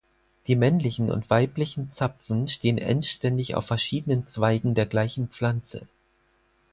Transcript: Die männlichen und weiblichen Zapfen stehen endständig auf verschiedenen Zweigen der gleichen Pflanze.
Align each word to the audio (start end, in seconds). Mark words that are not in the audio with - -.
Die 0.47 0.55
männlichen 0.55 1.11
und 1.11 1.29
weiblichen 1.29 1.91
Zapfen 1.91 2.47
stehen 2.47 2.79
endständig 2.79 3.53
auf 3.53 3.67
verschiedenen 3.67 4.25
Zweigen 4.25 4.73
der 4.73 4.87
gleichen 4.87 5.27
Pflanze. 5.27 5.85